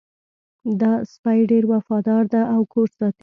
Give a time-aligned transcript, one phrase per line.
[0.81, 3.19] دا سپی ډېر وفادار ده او کور ساتي